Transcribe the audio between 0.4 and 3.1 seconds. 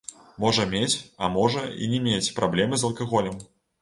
Можа мець, а можа і не мець праблемы з